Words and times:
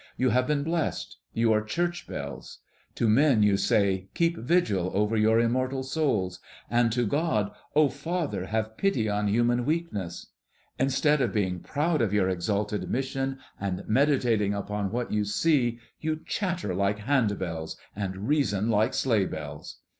You 0.17 0.29
have 0.29 0.47
been 0.47 0.63
blessed; 0.63 1.19
you 1.31 1.53
are 1.53 1.61
church 1.61 2.07
bells. 2.07 2.57
To 2.95 3.07
men 3.07 3.43
you 3.43 3.55
say, 3.55 4.09
'Keep 4.15 4.35
vigil 4.37 4.89
over 4.95 5.15
your 5.15 5.39
immortal 5.39 5.83
souls!' 5.83 6.39
and 6.71 6.91
to 6.93 7.05
God, 7.05 7.51
'O 7.75 7.87
Father, 7.87 8.47
have 8.47 8.77
pity 8.77 9.07
on 9.07 9.27
human 9.27 9.63
weakness!' 9.63 10.31
Instead 10.79 11.21
of 11.21 11.31
being 11.31 11.59
proud 11.59 12.01
of 12.01 12.13
your 12.13 12.29
exalted 12.29 12.89
mission, 12.89 13.37
and 13.59 13.83
meditating 13.87 14.55
upon 14.55 14.89
what 14.91 15.11
you 15.11 15.23
see, 15.23 15.77
you 15.99 16.21
chatter 16.25 16.73
like 16.73 16.97
hand 16.97 17.37
bells 17.37 17.77
and 17.95 18.27
reason 18.27 18.71
like 18.71 18.95
sleigh 18.95 19.25
bells. 19.27 19.81